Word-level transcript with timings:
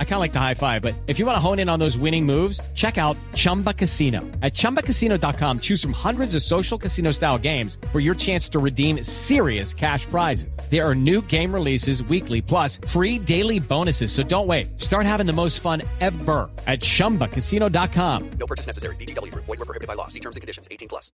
I 0.00 0.04
kind 0.04 0.14
of 0.14 0.20
like 0.20 0.32
the 0.32 0.40
high 0.40 0.54
five, 0.54 0.82
but 0.82 0.94
if 1.06 1.20
you 1.20 1.26
want 1.26 1.36
to 1.36 1.40
hone 1.40 1.60
in 1.60 1.68
on 1.68 1.78
those 1.78 1.96
winning 1.96 2.26
moves, 2.26 2.60
check 2.74 2.98
out 2.98 3.16
Chumba 3.34 3.72
Casino. 3.72 4.22
At 4.42 4.54
ChumbaCasino.com, 4.54 5.60
choose 5.60 5.80
from 5.80 5.92
hundreds 5.92 6.34
of 6.34 6.42
social 6.42 6.76
casino 6.76 7.12
style 7.12 7.38
games 7.38 7.78
for 7.92 8.00
your 8.00 8.16
chance 8.16 8.48
to 8.48 8.58
redeem 8.58 9.04
serious 9.04 9.72
cash 9.72 10.04
prizes. 10.06 10.58
There 10.68 10.84
are 10.84 10.96
new 10.96 11.22
game 11.22 11.54
releases 11.54 12.02
weekly, 12.02 12.42
plus 12.42 12.80
free 12.88 13.20
daily 13.20 13.60
bonuses. 13.60 14.10
So 14.10 14.24
don't 14.24 14.48
wait. 14.48 14.80
Start 14.80 15.06
having 15.06 15.26
the 15.26 15.32
most 15.32 15.60
fun 15.60 15.82
ever 16.00 16.50
at 16.66 16.80
ChumbaCasino.com. 16.80 18.30
No 18.40 18.46
purchase 18.48 18.66
necessary. 18.66 18.96
BGW. 18.96 19.32
Void 19.34 19.46
were 19.46 19.56
prohibited 19.58 19.86
by 19.86 19.94
law. 19.94 20.08
See 20.08 20.20
terms 20.20 20.34
and 20.34 20.40
conditions. 20.40 20.66
18 20.72 20.88
plus. 20.88 21.12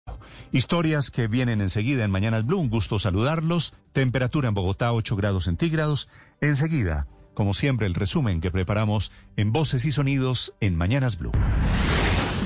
Historias 0.52 1.10
que 1.10 1.28
vienen 1.28 1.62
enseguida 1.62 2.04
en 2.04 2.10
Mañanas 2.10 2.44
Blue. 2.44 2.58
Un 2.58 2.68
gusto 2.68 2.98
saludarlos. 2.98 3.72
Temperatura 3.92 4.48
en 4.48 4.54
Bogotá 4.54 4.92
8 4.92 5.16
grados 5.16 5.44
centígrados. 5.44 6.08
Enseguida, 6.40 7.06
como 7.40 7.54
siempre, 7.54 7.86
el 7.86 7.94
resumen 7.94 8.42
que 8.42 8.50
preparamos 8.50 9.12
en 9.38 9.50
Voces 9.50 9.86
y 9.86 9.92
Sonidos 9.92 10.52
en 10.60 10.76
Mañanas 10.76 11.18
Blue. 11.18 11.32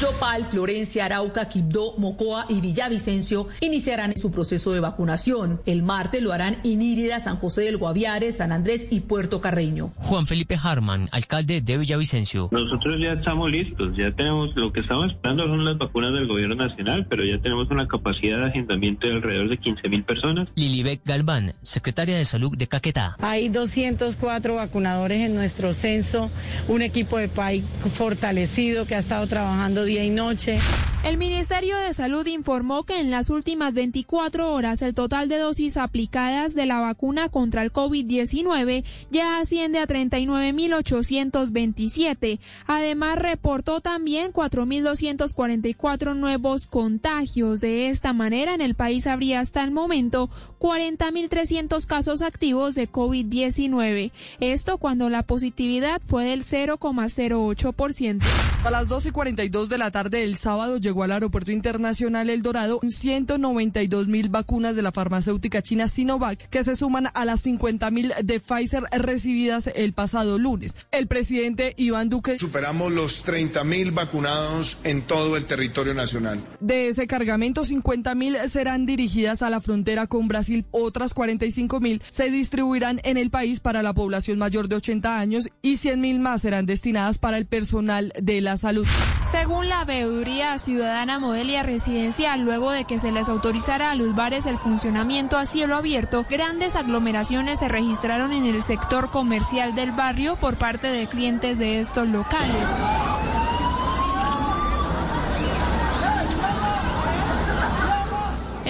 Yopal, 0.05 0.45
Florencia, 0.45 1.07
Arauca, 1.07 1.49
Quibdó, 1.49 1.95
Mocoa 1.97 2.45
y 2.51 2.61
Villavicencio 2.61 3.49
iniciarán 3.61 4.15
su 4.19 4.31
proceso 4.31 4.73
de 4.75 4.81
vacunación. 4.81 5.63
El 5.65 5.83
martes 5.83 6.21
lo 6.21 6.35
harán 6.35 6.59
Inírida, 6.63 7.21
San 7.21 7.37
José 7.37 7.63
del 7.63 7.79
Guaviare, 7.79 8.31
San 8.33 8.53
Andrés 8.53 8.89
y 8.91 9.01
Puerto 9.01 9.41
Carreño. 9.41 9.95
Juan 9.97 10.27
Felipe 10.27 10.59
Harman, 10.63 11.09
alcalde 11.11 11.63
de 11.63 11.79
Villavicencio. 11.79 12.51
Nosotros 12.53 13.01
ya 13.01 13.15
estamos 13.15 13.51
listos, 13.51 13.97
ya 13.97 14.13
tenemos, 14.13 14.55
lo 14.57 14.75
que 14.75 14.81
estamos 14.81 15.11
esperando 15.11 15.45
son 15.45 15.65
las 15.65 15.79
vacunas 15.79 16.13
del 16.13 16.27
gobierno 16.29 16.57
nacional, 16.57 17.07
pero 17.09 17.25
ya 17.25 17.39
tenemos 17.39 17.71
una 17.71 17.89
capacidad 17.89 18.41
de 18.41 18.49
agendamiento 18.49 19.07
de 19.07 19.15
alrededor 19.15 19.49
de 19.49 19.57
15 19.57 19.89
mil 19.89 20.05
personas. 20.05 20.49
Lilibek 20.55 21.01
Galván, 21.07 21.55
secretaria 21.63 22.19
de 22.19 22.27
Salud 22.27 22.55
de 22.55 22.67
Caquetá. 22.67 23.17
Hay 23.21 23.49
204 23.49 24.57
vacunadores 24.57 25.23
en 25.23 25.35
nuestro 25.35 25.73
censo, 25.73 26.31
un 26.69 26.83
equipo 26.83 27.17
de 27.17 27.29
PAI 27.29 27.65
fortalecido 27.95 28.87
que 28.87 28.97
ha 28.97 28.99
estado 28.99 29.27
trabajando 29.27 29.87
día 29.95 30.05
y 30.05 30.11
noche. 30.11 30.59
El 31.05 31.19
Ministerio 31.19 31.77
de 31.77 31.93
Salud 31.93 32.27
informó 32.27 32.85
que 32.85 32.99
en 32.99 33.11
las 33.11 33.29
últimas 33.29 33.75
24 33.75 34.51
horas 34.51 34.81
el 34.81 34.95
total 34.95 35.29
de 35.29 35.37
dosis 35.37 35.77
aplicadas 35.77 36.55
de 36.55 36.65
la 36.65 36.81
vacuna 36.81 37.29
contra 37.29 37.61
el 37.61 37.71
COVID-19 37.71 38.83
ya 39.11 39.37
asciende 39.37 39.81
a 39.81 39.87
39.827. 39.87 42.39
Además, 42.67 43.19
reportó 43.19 43.83
también 43.83 44.33
4.244 44.33 46.17
nuevos 46.17 46.67
contagios. 46.67 47.61
De 47.61 47.91
esta 47.91 48.15
manera, 48.15 48.55
en 48.55 48.63
el 48.63 48.75
país 48.75 49.07
habría 49.07 49.41
hasta 49.41 49.63
el 49.63 49.73
momento 49.73 50.31
40.300 50.59 51.85
casos 51.85 52.23
activos 52.23 52.75
de 52.75 52.91
COVID-19. 52.91 54.11
Esto 54.41 54.79
cuando 54.79 55.11
la 55.11 55.23
positividad 55.23 56.01
fue 56.07 56.25
del 56.25 56.47
0,08%. 56.47 58.23
A 58.65 58.71
las 58.71 58.89
12 58.89 59.11
y 59.11 59.13
42 59.13 59.69
de 59.69 59.77
la 59.77 59.91
tarde 59.91 60.21
del 60.21 60.39
sábado 60.39 60.79
llegó 60.79 60.94
al 61.03 61.13
Aeropuerto 61.13 61.51
Internacional 61.51 62.31
El 62.31 62.43
Dorado 62.43 62.81
192 62.87 64.07
mil 64.07 64.29
vacunas 64.29 64.77
de 64.77 64.83
la 64.83 64.93
farmacéutica 64.93 65.63
china 65.63 65.89
Sinovac, 65.89 66.49
que 66.49 66.63
se 66.63 66.77
suman 66.77 67.09
a 67.15 67.25
las 67.25 67.41
50 67.41 67.91
mil 67.91 68.13
de 68.23 68.41
Pfizer 68.41 68.85
recibidas 68.93 69.69
el 69.75 69.93
pasado 69.93 70.39
lunes. 70.39 70.75
El 70.93 71.07
presidente 71.07 71.75
Iván 71.77 72.09
Duque. 72.09 72.39
Superamos 72.39 72.93
los 72.93 73.23
30 73.23 73.65
mil 73.65 73.91
vacunados 73.91 74.79
en 74.85 75.03
todo 75.03 75.37
el 75.37 75.45
territorio 75.47 75.95
nacional. 75.95 76.45
De 76.61 76.89
ese 76.89 77.07
cargamento, 77.07 77.65
50 77.65 78.15
mil 78.15 78.37
serán 78.49 78.87
dirigidas 78.87 79.43
a 79.43 79.51
la 79.51 79.61
frontera 79.61 80.07
con 80.07 80.29
Brasil. 80.29 80.65
Otras 80.71 81.15
45 81.15 81.81
mil 81.81 82.03
se 82.11 82.31
distribuirán 82.31 83.01
en 83.05 83.17
el 83.17 83.31
país 83.31 83.61
para 83.61 83.83
la 83.83 83.93
población 83.93 84.39
mayor 84.39 84.69
de 84.69 84.77
80 84.77 85.19
años 85.19 85.49
y 85.63 85.77
100 85.77 86.01
mil 86.01 86.21
más 86.21 86.43
serán 86.43 86.67
destinadas 86.67 87.19
para 87.19 87.39
el 87.39 87.47
personal 87.47 88.13
de 88.21 88.41
la 88.41 88.57
salud. 88.57 88.87
Según 89.31 89.69
la 89.69 89.85
veeduría 89.85 90.59
ciudadana 90.59 90.84
Modelia 91.19 91.63
Residencial, 91.63 92.43
luego 92.43 92.71
de 92.71 92.85
que 92.85 92.99
se 92.99 93.11
les 93.11 93.29
autorizara 93.29 93.91
a 93.91 93.95
los 93.95 94.15
bares 94.15 94.47
el 94.47 94.59
funcionamiento 94.59 95.39
a 95.39 95.47
cielo 95.47 95.77
abierto, 95.77 96.27
grandes 96.29 96.77
aglomeraciones 96.77 97.61
se 97.61 97.69
registraron 97.69 98.33
en 98.33 98.45
el 98.45 98.63
sector 98.63 99.11
comercial 99.11 99.75
del 99.75 99.93
barrio 99.93 100.37
por 100.37 100.57
parte 100.57 100.89
de 100.89 101.07
clientes 101.07 101.59
de 101.59 101.81
estos 101.81 102.09
locales. 102.09 103.04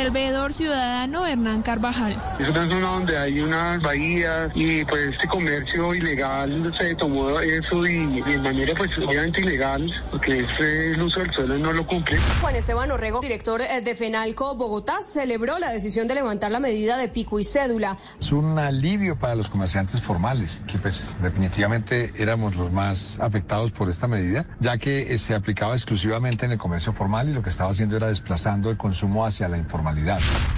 El 0.05 0.11
veedor 0.11 0.53
ciudadano 0.53 1.27
Hernán 1.27 1.63
Carvajal. 1.63 2.15
Es 2.39 2.49
una 2.49 2.69
zona 2.69 2.89
donde 2.89 3.17
hay 3.17 3.41
unas 3.41 3.81
bahías 3.83 4.53
y 4.55 4.85
pues 4.85 5.15
este 5.15 5.27
comercio 5.29 5.95
ilegal 5.95 6.75
se 6.77 6.95
tomó 6.95 7.41
eso 7.41 7.87
y, 7.87 8.21
de 8.21 8.39
manera 8.39 8.75
pues 8.77 8.91
obviamente 8.99 9.41
ilegal 9.41 9.91
porque 10.11 10.41
el 10.59 11.03
uso 11.03 11.21
del 11.21 11.33
suelo 11.33 11.57
no 11.57 11.73
lo 11.73 11.87
cumple. 11.87 12.19
Juan 12.41 12.55
Esteban 12.55 12.91
Orrego, 12.91 13.21
director 13.21 13.63
eh, 13.63 13.81
de 13.81 13.95
FENALCO 13.95 14.57
Bogotá, 14.57 15.01
celebró 15.01 15.59
la 15.59 15.71
decisión 15.71 16.07
de 16.07 16.17
levantar 16.17 16.51
la 16.51 16.61
medida 16.61 16.99
de 16.99 17.09
pico 17.09 17.41
y 17.41 17.45
cédula. 17.45 17.97
Es 18.21 18.31
un 18.31 18.59
alivio 18.59 19.19
para 19.19 19.35
los 19.35 19.49
comerciantes 19.49 20.03
formales, 20.03 20.63
que 20.67 20.79
pues 20.79 21.09
definitivamente 21.23 22.13
éramos 22.19 22.57
los 22.57 22.71
más 22.71 23.19
afectados 23.21 23.73
por 23.73 23.89
esta 23.89 24.07
medida, 24.07 24.45
ya 24.61 24.77
que 24.77 25.15
eh, 25.15 25.19
se 25.19 25.35
aplicaba 25.35 25.75
exclusivamente 25.75 26.45
en 26.45 26.53
el 26.53 26.59
comercio 26.59 26.93
formal 26.93 27.31
y 27.31 27.33
lo 27.33 27.43
que 27.43 27.49
estaba 27.49 27.71
haciendo 27.71 27.97
era 27.97 28.09
desplazando 28.09 28.71
el 28.71 28.77
consumo 28.77 29.25
hacia 29.25 29.49
la 29.49 29.57
informalidad. 29.57 29.94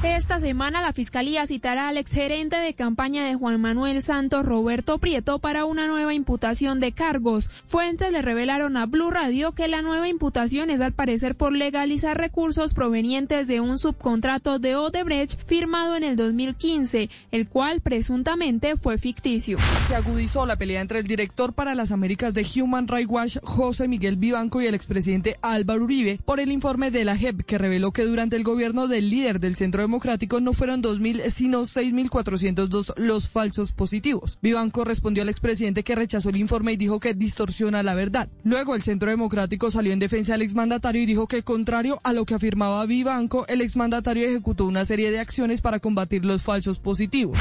Esta 0.02 0.40
semana 0.40 0.80
la 0.80 0.92
Fiscalía 0.92 1.46
citará 1.46 1.88
al 1.88 1.96
exgerente 1.96 2.56
de 2.56 2.74
campaña 2.74 3.24
de 3.24 3.34
Juan 3.34 3.60
Manuel 3.60 4.02
Santos, 4.02 4.44
Roberto 4.44 4.98
Prieto, 4.98 5.38
para 5.38 5.64
una 5.64 5.86
nueva 5.86 6.14
imputación 6.14 6.80
de 6.80 6.92
cargos. 6.92 7.50
Fuentes 7.66 8.12
le 8.12 8.22
revelaron 8.22 8.76
a 8.76 8.86
Blue 8.86 9.10
Radio 9.10 9.52
que 9.52 9.68
la 9.68 9.82
nueva 9.82 10.08
imputación 10.08 10.70
es 10.70 10.80
al 10.80 10.92
parecer 10.92 11.34
por 11.34 11.52
legalizar 11.52 12.16
recursos 12.16 12.72
provenientes 12.72 13.46
de 13.46 13.60
un 13.60 13.78
subcontrato 13.78 14.58
de 14.58 14.76
Odebrecht 14.76 15.38
firmado 15.46 15.96
en 15.96 16.04
el 16.04 16.16
2015, 16.16 17.10
el 17.32 17.48
cual 17.48 17.80
presuntamente 17.80 18.76
fue 18.76 18.98
ficticio. 18.98 19.58
Se 19.88 19.96
agudizó 19.96 20.46
la 20.46 20.56
pelea 20.56 20.80
entre 20.80 21.00
el 21.00 21.06
director 21.06 21.52
para 21.52 21.74
las 21.74 21.92
Américas 21.92 22.32
de 22.32 22.46
Human 22.56 22.88
Rights 22.88 23.10
Watch, 23.10 23.36
José 23.42 23.88
Miguel 23.88 24.16
Vivanco, 24.16 24.60
y 24.60 24.66
el 24.66 24.74
expresidente 24.74 25.36
Álvaro 25.42 25.84
Uribe 25.84 26.18
por 26.24 26.40
el 26.40 26.50
informe 26.50 26.90
de 26.90 27.04
la 27.04 27.16
JEP 27.16 27.42
que 27.42 27.58
reveló 27.58 27.92
que 27.92 28.04
durante 28.04 28.36
el 28.36 28.44
gobierno 28.44 28.88
del 28.88 29.10
líder 29.10 29.25
del 29.34 29.56
Centro 29.56 29.82
Democrático 29.82 30.40
no 30.40 30.52
fueron 30.52 30.82
2.000, 30.82 31.30
sino 31.30 31.62
6.402 31.62 32.92
los 32.96 33.28
falsos 33.28 33.72
positivos. 33.72 34.38
Vivanco 34.40 34.84
respondió 34.84 35.22
al 35.22 35.28
expresidente 35.28 35.82
que 35.82 35.96
rechazó 35.96 36.30
el 36.30 36.36
informe 36.36 36.72
y 36.72 36.76
dijo 36.76 37.00
que 37.00 37.14
distorsiona 37.14 37.82
la 37.82 37.94
verdad. 37.94 38.28
Luego 38.44 38.74
el 38.74 38.82
Centro 38.82 39.10
Democrático 39.10 39.70
salió 39.70 39.92
en 39.92 39.98
defensa 39.98 40.32
del 40.32 40.42
exmandatario 40.42 41.02
y 41.02 41.06
dijo 41.06 41.26
que 41.26 41.42
contrario 41.42 42.00
a 42.04 42.12
lo 42.12 42.24
que 42.24 42.34
afirmaba 42.34 42.86
Vivanco, 42.86 43.46
el 43.48 43.60
exmandatario 43.60 44.26
ejecutó 44.26 44.66
una 44.66 44.84
serie 44.84 45.10
de 45.10 45.18
acciones 45.18 45.60
para 45.60 45.80
combatir 45.80 46.24
los 46.24 46.42
falsos 46.42 46.78
positivos. 46.78 47.38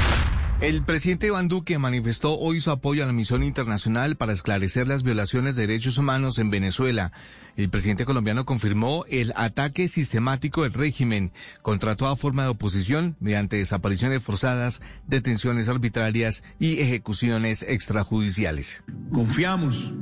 El 0.60 0.82
presidente 0.82 1.26
Iván 1.26 1.48
Duque 1.48 1.78
manifestó 1.78 2.38
hoy 2.38 2.60
su 2.60 2.70
apoyo 2.70 3.02
a 3.02 3.06
la 3.06 3.12
misión 3.12 3.42
internacional 3.42 4.16
para 4.16 4.32
esclarecer 4.32 4.88
las 4.88 5.02
violaciones 5.02 5.54
de 5.54 5.66
derechos 5.66 5.98
humanos 5.98 6.38
en 6.38 6.48
Venezuela. 6.48 7.12
El 7.56 7.68
presidente 7.68 8.06
colombiano 8.06 8.46
confirmó 8.46 9.04
el 9.10 9.34
ataque 9.36 9.86
sistemático 9.86 10.62
del 10.62 10.72
régimen 10.72 11.30
contra 11.60 11.94
toda 11.94 12.16
forma 12.16 12.44
de 12.44 12.48
oposición 12.48 13.16
mediante 13.20 13.56
desapariciones 13.56 14.22
forzadas, 14.22 14.80
detenciones 15.06 15.68
arbitrarias 15.68 16.42
y 16.58 16.80
ejecuciones 16.80 17.62
extrajudiciales. 17.62 18.82
Confiamos 19.12 19.92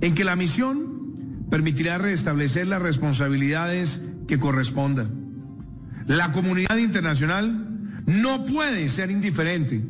en 0.00 0.16
que 0.16 0.24
la 0.24 0.34
misión 0.34 1.46
permitirá 1.50 1.98
restablecer 1.98 2.66
las 2.66 2.82
responsabilidades 2.82 4.02
que 4.26 4.40
correspondan. 4.40 5.22
La 6.08 6.32
comunidad 6.32 6.78
internacional 6.78 7.73
no 8.06 8.44
puede 8.44 8.88
ser 8.88 9.10
indiferente 9.10 9.82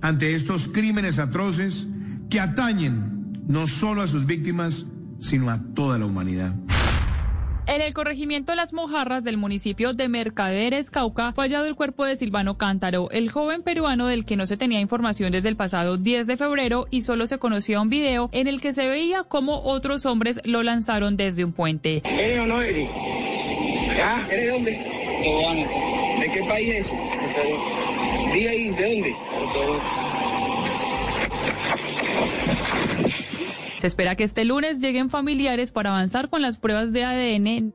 ante 0.00 0.34
estos 0.34 0.68
crímenes 0.68 1.18
atroces 1.18 1.86
que 2.30 2.40
atañen 2.40 3.42
no 3.46 3.68
solo 3.68 4.02
a 4.02 4.08
sus 4.08 4.26
víctimas, 4.26 4.86
sino 5.20 5.50
a 5.50 5.60
toda 5.74 5.98
la 5.98 6.06
humanidad. 6.06 6.54
En 7.66 7.80
el 7.80 7.94
corregimiento 7.94 8.54
Las 8.54 8.72
Mojarras 8.72 9.24
del 9.24 9.38
municipio 9.38 9.92
de 9.92 10.08
Mercaderes, 10.08 10.88
Cauca, 10.90 11.32
fue 11.32 11.46
hallado 11.46 11.66
el 11.66 11.74
cuerpo 11.74 12.04
de 12.04 12.14
Silvano 12.14 12.58
Cántaro, 12.58 13.10
el 13.10 13.28
joven 13.32 13.62
peruano 13.62 14.06
del 14.06 14.24
que 14.24 14.36
no 14.36 14.46
se 14.46 14.56
tenía 14.56 14.80
información 14.80 15.32
desde 15.32 15.48
el 15.48 15.56
pasado 15.56 15.96
10 15.96 16.28
de 16.28 16.36
febrero 16.36 16.86
y 16.92 17.02
solo 17.02 17.26
se 17.26 17.38
conocía 17.38 17.80
un 17.80 17.88
video 17.88 18.28
en 18.32 18.46
el 18.46 18.60
que 18.60 18.72
se 18.72 18.88
veía 18.88 19.24
cómo 19.24 19.62
otros 19.64 20.06
hombres 20.06 20.40
lo 20.44 20.62
lanzaron 20.62 21.16
desde 21.16 21.44
un 21.44 21.52
puente. 21.52 22.02
¿Eres 22.04 22.38
o 22.38 22.46
no 22.46 22.62
eres? 22.62 22.88
¿Ah? 24.00 24.24
¿Eres 24.30 24.44
de 24.44 24.50
dónde? 24.52 26.05
¿De 26.26 26.32
qué 26.32 26.42
país 26.42 26.74
es? 26.74 26.92
Diga 28.34 28.50
ahí, 28.50 28.70
¿de 28.70 28.94
dónde? 28.94 29.14
Se 33.78 33.86
espera 33.86 34.16
que 34.16 34.24
este 34.24 34.44
lunes 34.44 34.80
lleguen 34.80 35.08
familiares 35.08 35.70
para 35.70 35.90
avanzar 35.90 36.28
con 36.28 36.42
las 36.42 36.58
pruebas 36.58 36.92
de 36.92 37.04
ADN. 37.04 37.74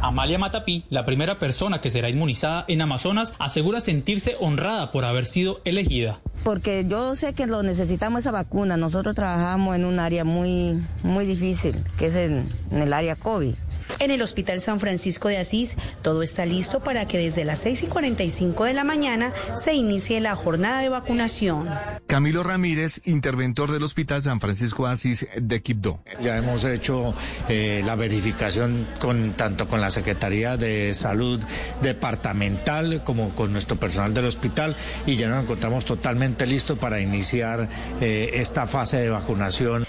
Amalia 0.00 0.38
Matapí, 0.38 0.86
la 0.88 1.04
primera 1.04 1.38
persona 1.38 1.82
que 1.82 1.90
será 1.90 2.08
inmunizada 2.08 2.64
en 2.68 2.80
Amazonas, 2.80 3.34
asegura 3.38 3.82
sentirse 3.82 4.36
honrada 4.40 4.90
por 4.90 5.04
haber 5.04 5.26
sido 5.26 5.60
elegida. 5.66 6.20
Porque 6.44 6.86
yo 6.88 7.14
sé 7.14 7.34
que 7.34 7.46
lo 7.46 7.62
necesitamos 7.62 8.20
esa 8.20 8.30
vacuna. 8.30 8.78
Nosotros 8.78 9.14
trabajamos 9.14 9.76
en 9.76 9.84
un 9.84 9.98
área 9.98 10.24
muy, 10.24 10.80
muy 11.02 11.26
difícil, 11.26 11.76
que 11.98 12.06
es 12.06 12.16
en, 12.16 12.48
en 12.70 12.78
el 12.78 12.94
área 12.94 13.16
COVID. 13.16 13.54
En 13.98 14.10
el 14.10 14.22
Hospital 14.22 14.60
San 14.60 14.80
Francisco 14.80 15.28
de 15.28 15.38
Asís, 15.38 15.76
todo 16.02 16.22
está 16.22 16.44
listo 16.44 16.80
para 16.80 17.06
que 17.06 17.18
desde 17.18 17.44
las 17.44 17.60
6 17.60 17.84
y 17.84 17.86
45 17.86 18.64
de 18.64 18.74
la 18.74 18.84
mañana 18.84 19.32
se 19.56 19.74
inicie 19.74 20.20
la 20.20 20.36
jornada 20.36 20.80
de 20.80 20.88
vacunación. 20.88 21.68
Camilo 22.06 22.42
Ramírez, 22.42 23.00
interventor 23.04 23.72
del 23.72 23.82
Hospital 23.82 24.22
San 24.22 24.40
Francisco 24.40 24.86
de 24.86 24.92
Asís 24.92 25.26
de 25.36 25.62
Quibdó. 25.62 26.00
Ya 26.22 26.36
hemos 26.36 26.64
hecho 26.64 27.14
eh, 27.48 27.82
la 27.84 27.96
verificación 27.96 28.86
con 28.98 29.32
tanto 29.32 29.66
con 29.66 29.80
la 29.80 29.90
Secretaría 29.90 30.56
de 30.56 30.94
Salud 30.94 31.40
departamental 31.82 33.02
como 33.04 33.30
con 33.30 33.52
nuestro 33.52 33.76
personal 33.76 34.14
del 34.14 34.26
hospital 34.26 34.76
y 35.06 35.16
ya 35.16 35.28
nos 35.28 35.42
encontramos 35.42 35.84
totalmente 35.84 36.46
listos 36.46 36.78
para 36.78 37.00
iniciar 37.00 37.68
eh, 38.00 38.30
esta 38.34 38.66
fase 38.66 38.98
de 38.98 39.10
vacunación. 39.10 39.86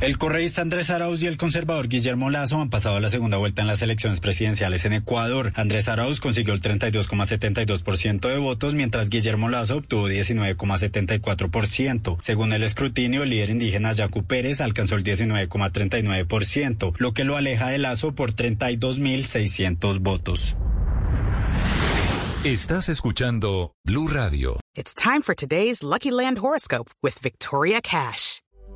El 0.00 0.16
correísta 0.16 0.62
Andrés 0.62 0.88
Arauz 0.88 1.22
y 1.22 1.26
el 1.26 1.36
conservador 1.36 1.86
Guillermo 1.86 2.30
Lazo 2.30 2.58
han 2.58 2.70
pasado 2.70 2.96
a 2.96 3.00
la 3.00 3.10
segunda 3.10 3.36
vuelta 3.36 3.60
en 3.60 3.68
las 3.68 3.82
elecciones 3.82 4.20
presidenciales 4.20 4.86
en 4.86 4.94
Ecuador. 4.94 5.52
Andrés 5.56 5.88
Arauz 5.88 6.20
consiguió 6.20 6.54
el 6.54 6.62
32,72% 6.62 8.26
de 8.26 8.38
votos, 8.38 8.72
mientras 8.72 9.10
Guillermo 9.10 9.50
Lazo 9.50 9.76
obtuvo 9.76 10.08
19,74%. 10.08 12.16
Según 12.22 12.54
el 12.54 12.62
escrutinio, 12.62 13.24
el 13.24 13.30
líder 13.30 13.50
indígena 13.50 13.92
Yacu 13.92 14.24
Pérez 14.24 14.62
alcanzó 14.62 14.94
el 14.94 15.04
19,39%, 15.04 16.94
lo 16.96 17.12
que 17.12 17.24
lo 17.24 17.36
aleja 17.36 17.68
de 17.68 17.76
Lazo 17.76 18.14
por 18.14 18.32
32.600 18.32 19.98
votos. 19.98 20.56
Estás 22.42 22.88
escuchando 22.88 23.74
Blue 23.84 24.08
Radio. 24.08 24.58
It's 24.74 24.94
time 24.94 25.20
for 25.20 25.34
today's 25.34 25.82
Lucky 25.82 26.10
Land 26.10 26.38
horoscope 26.38 26.90
with 27.02 27.20
Victoria 27.20 27.82
Cash. 27.82 28.29